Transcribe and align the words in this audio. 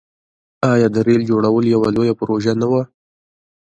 آیا 0.71 0.87
د 0.95 0.97
ریل 1.07 1.21
جوړول 1.29 1.63
یوه 1.73 1.89
لویه 1.95 2.13
پروژه 2.19 2.53
نه 2.61 2.67
وه؟ 2.71 2.81